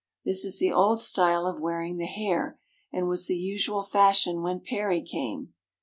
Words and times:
This 0.25 0.43
is 0.43 0.57
the 0.57 0.71
old 0.71 0.99
style 0.99 1.45
of 1.45 1.59
wearing 1.61 1.97
the 1.97 2.07
hair, 2.07 2.57
and 2.91 3.07
was 3.07 3.27
the 3.27 3.35
usual 3.37 3.83
fashion 3.83 4.41
when 4.41 4.59
Perry 4.59 5.03
came. 5.03 5.53